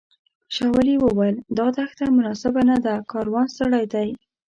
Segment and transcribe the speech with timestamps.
[0.55, 4.09] شاولي وویل دا دښته مناسبه نه ده کاروان ستړی دی.